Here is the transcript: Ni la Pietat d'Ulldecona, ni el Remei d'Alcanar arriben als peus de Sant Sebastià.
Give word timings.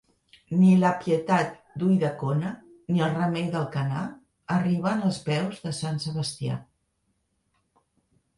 Ni 0.59 0.69
la 0.83 0.91
Pietat 1.01 1.51
d'Ulldecona, 1.83 2.53
ni 2.95 3.03
el 3.09 3.13
Remei 3.19 3.45
d'Alcanar 3.57 4.07
arriben 4.57 5.05
als 5.11 5.21
peus 5.29 5.61
de 5.67 5.75
Sant 5.83 6.01
Sebastià. 6.09 6.59